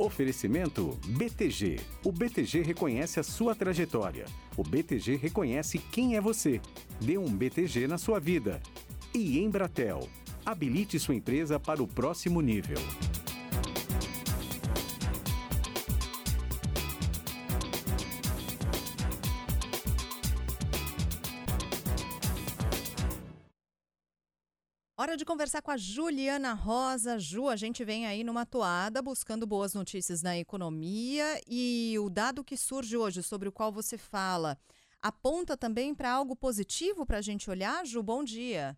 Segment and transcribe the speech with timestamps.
[0.00, 1.78] Oferecimento BTG.
[2.02, 4.24] O BTG reconhece a sua trajetória.
[4.56, 6.58] O BTG reconhece quem é você.
[7.02, 8.62] Dê um BTG na sua vida.
[9.14, 10.08] E Embratel.
[10.42, 12.78] Habilite sua empresa para o próximo nível.
[25.00, 27.18] Hora de conversar com a Juliana Rosa.
[27.18, 32.44] Ju, a gente vem aí numa toada buscando boas notícias na economia e o dado
[32.44, 34.58] que surge hoje, sobre o qual você fala,
[35.00, 37.82] aponta também para algo positivo para a gente olhar?
[37.86, 38.76] Ju, bom dia.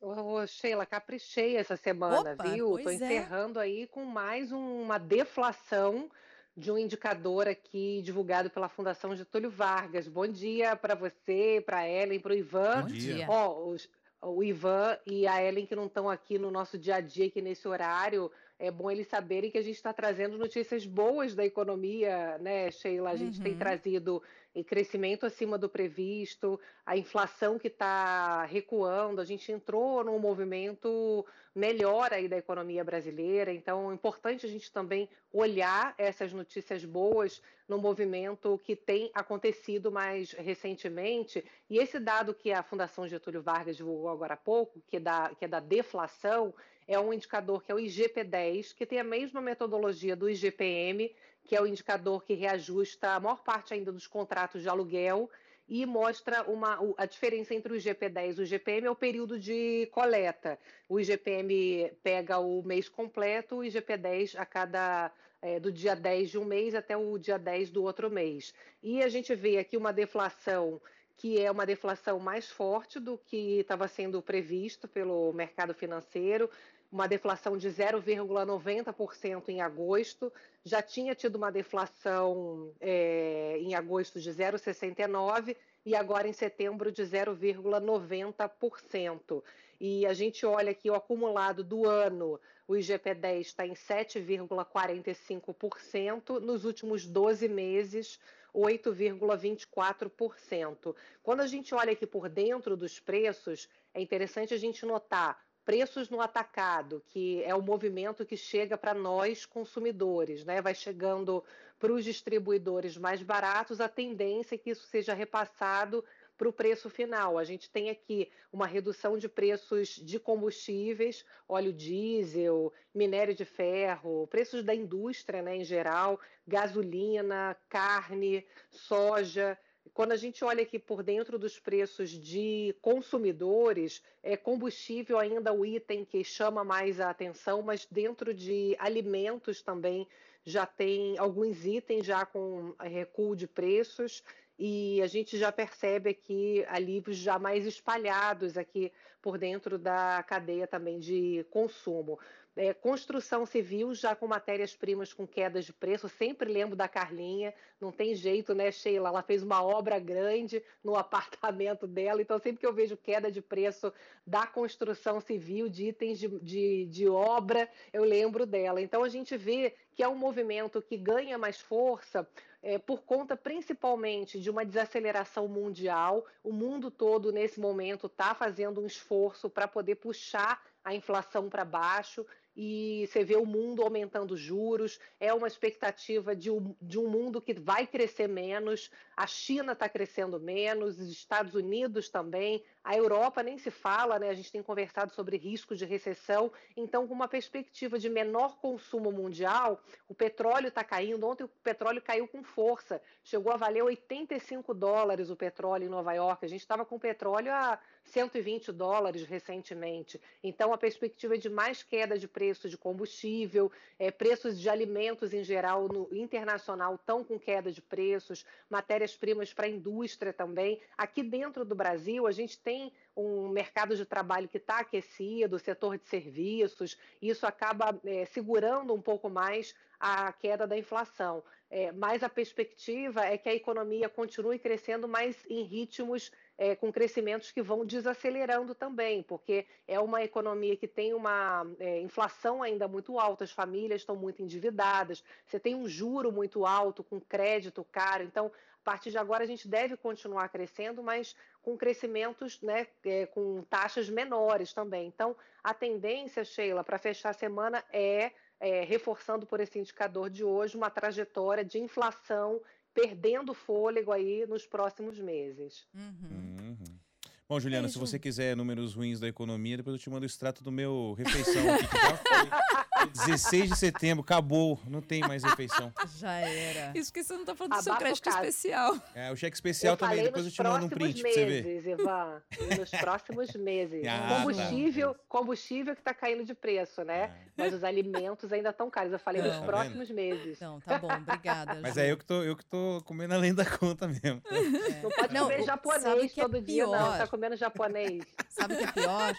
[0.00, 2.78] Ô, Sheila, caprichei essa semana, Opa, viu?
[2.80, 3.04] Pois é.
[3.04, 6.08] encerrando aí com mais um- uma deflação
[6.56, 10.06] de um indicador aqui divulgado pela Fundação Getúlio Vargas.
[10.06, 12.82] Bom dia para você, para Ellen, para o Ivan.
[12.82, 13.26] Bom dia.
[13.28, 13.88] Ó, os-
[14.24, 17.42] o Ivan e a Ellen que não estão aqui no nosso dia a dia, aqui
[17.42, 22.38] nesse horário, é bom eles saberem que a gente está trazendo notícias boas da economia,
[22.38, 23.10] né, Sheila?
[23.10, 23.58] A gente tem Uhum.
[23.58, 24.22] trazido
[24.54, 31.24] eh, crescimento acima do previsto, a inflação que está recuando, a gente entrou num movimento
[31.54, 37.40] melhor aí da economia brasileira, então é importante a gente também olhar essas notícias boas
[37.68, 41.44] no movimento que tem acontecido mais recentemente.
[41.70, 45.30] E esse dado que a Fundação Getúlio Vargas divulgou agora há pouco, que é da,
[45.38, 46.52] que é da deflação,
[46.86, 51.14] é um indicador que é o IGP-10, que tem a mesma metodologia do IGPM,
[51.44, 55.30] que é o indicador que reajusta a maior parte ainda dos contratos de aluguel
[55.68, 59.88] e mostra uma, a diferença entre o IGP-10 e o IGPM é o período de
[59.92, 60.58] coleta.
[60.88, 65.10] O IGPM pega o mês completo, o IGP-10 a cada
[65.40, 68.54] é, do dia 10 de um mês até o dia 10 do outro mês.
[68.82, 70.80] E a gente vê aqui uma deflação
[71.16, 76.50] que é uma deflação mais forte do que estava sendo previsto pelo mercado financeiro,
[76.90, 80.32] uma deflação de 0,90% em agosto,
[80.64, 87.02] já tinha tido uma deflação é, em agosto de 0,69% e agora em setembro de
[87.02, 89.42] 0,90%.
[89.80, 96.64] E a gente olha aqui o acumulado do ano, o IGP-10 está em 7,45%, nos
[96.64, 98.18] últimos 12 meses,
[98.54, 100.94] 8,24%.
[101.22, 106.10] Quando a gente olha aqui por dentro dos preços, é interessante a gente notar preços
[106.10, 110.60] no atacado, que é o movimento que chega para nós consumidores, né?
[110.60, 111.42] Vai chegando
[111.78, 116.04] para os distribuidores mais baratos, a tendência é que isso seja repassado
[116.36, 117.38] para o preço final.
[117.38, 124.26] A gente tem aqui uma redução de preços de combustíveis, óleo diesel, minério de ferro,
[124.28, 129.58] preços da indústria né, em geral, gasolina, carne, soja.
[129.92, 135.64] Quando a gente olha aqui por dentro dos preços de consumidores, é combustível ainda o
[135.64, 140.08] item que chama mais a atenção, mas dentro de alimentos também
[140.44, 144.22] já tem alguns itens já com recuo de preços
[144.58, 150.66] e a gente já percebe aqui alívios já mais espalhados aqui por dentro da cadeia
[150.66, 152.18] também de consumo.
[152.56, 156.08] É, construção civil já com matérias-primas com quedas de preço.
[156.08, 159.08] sempre lembro da Carlinha, não tem jeito, né, Sheila?
[159.08, 163.40] Ela fez uma obra grande no apartamento dela, então sempre que eu vejo queda de
[163.40, 163.92] preço
[164.24, 168.80] da construção civil, de itens de, de, de obra, eu lembro dela.
[168.80, 172.28] Então a gente vê que é um movimento que ganha mais força
[172.64, 176.24] é, por conta principalmente de uma desaceleração mundial.
[176.42, 181.62] O mundo todo, nesse momento, está fazendo um esforço para poder puxar a inflação para
[181.64, 187.08] baixo e você vê o mundo aumentando juros, é uma expectativa de um, de um
[187.08, 192.96] mundo que vai crescer menos, a China está crescendo menos, os Estados Unidos também, a
[192.96, 194.28] Europa nem se fala, né?
[194.28, 199.10] A gente tem conversado sobre risco de recessão, então, com uma perspectiva de menor consumo
[199.10, 201.26] mundial, o petróleo está caindo.
[201.26, 206.12] Ontem o petróleo caiu com força, chegou a valer 85 dólares o petróleo em Nova
[206.12, 206.44] York.
[206.44, 210.20] A gente estava com petróleo a 120 dólares recentemente.
[210.42, 215.42] Então, a perspectiva de mais queda de preço de combustível, é, preços de alimentos em
[215.42, 220.80] geral no internacional estão com queda de preços, matérias-primas para a indústria também.
[220.96, 225.58] Aqui dentro do Brasil, a gente tem um mercado de trabalho que está aquecido, o
[225.58, 231.42] setor de serviços, isso acaba é, segurando um pouco mais a queda da inflação.
[231.70, 236.92] É, mas a perspectiva é que a economia continue crescendo, mas em ritmos é, com
[236.92, 242.86] crescimentos que vão desacelerando também, porque é uma economia que tem uma é, inflação ainda
[242.86, 247.84] muito alta, as famílias estão muito endividadas, você tem um juro muito alto, com crédito
[247.90, 252.86] caro, então a partir de agora a gente deve continuar crescendo, mas com crescimentos, né,
[253.04, 255.06] é, com taxas menores também.
[255.06, 258.30] Então, a tendência, Sheila, para fechar a semana é,
[258.60, 262.60] é, reforçando por esse indicador de hoje, uma trajetória de inflação
[262.94, 265.86] perdendo fôlego aí nos próximos meses.
[265.94, 266.76] Uhum.
[266.80, 266.98] Uhum.
[267.46, 270.64] Bom, Juliana, se você quiser números ruins da economia, depois eu te mando o extrato
[270.64, 275.92] do meu refeição aqui, que já foi 16 de setembro, acabou, não tem mais refeição.
[276.16, 276.96] Já era.
[276.96, 278.96] Isso que você não tá falando do seu crédito especial.
[279.14, 281.80] É, o cheque especial eu também, depois eu te mando um print meses, pra você
[281.80, 281.90] ver.
[281.90, 282.42] Ivan,
[282.78, 284.04] nos próximos meses.
[284.14, 285.20] Ah, combustível, tá.
[285.28, 287.24] combustível que tá caindo de preço, né?
[287.24, 287.34] É.
[287.56, 289.12] Mas os alimentos ainda estão caros.
[289.12, 290.60] Eu falei não, nos tá próximos meses.
[290.60, 291.78] Não, tá bom, obrigada.
[291.82, 294.40] Mas é eu que tô, eu que tô comendo além da conta mesmo.
[294.50, 295.00] É.
[295.02, 297.18] Não pode não, comer japonês todo é dia, não.
[297.18, 298.24] Tá comendo japonês.
[298.48, 299.34] Sabe o que é pior?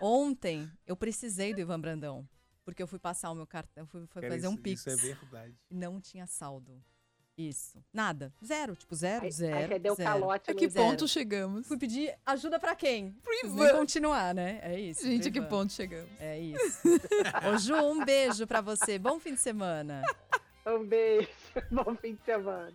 [0.00, 2.26] Ontem eu precisei do Ivan Brandão.
[2.68, 4.80] Porque eu fui passar o meu cartão, fui, fui fazer isso, um pix.
[4.86, 5.54] Isso é verdade.
[5.70, 6.84] Não tinha saldo.
[7.34, 7.82] Isso.
[7.90, 8.30] Nada.
[8.44, 8.76] Zero.
[8.76, 9.72] Tipo, zero, aí, zero.
[9.72, 10.10] Aí deu zero.
[10.10, 10.86] calote A que zero.
[10.86, 11.66] ponto chegamos?
[11.66, 13.12] Fui pedir ajuda pra quem?
[13.22, 13.78] Pro Ivan.
[13.78, 14.60] continuar, né?
[14.62, 15.02] É isso.
[15.02, 16.10] Gente, a que ponto chegamos?
[16.20, 16.86] É isso.
[17.50, 18.98] Ô, Ju, um beijo pra você.
[18.98, 20.02] Bom fim de semana.
[20.66, 21.26] Um beijo.
[21.70, 22.74] Bom fim de semana.